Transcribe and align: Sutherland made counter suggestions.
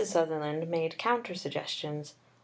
Sutherland 0.03 0.67
made 0.67 0.97
counter 0.97 1.35
suggestions. 1.35 2.15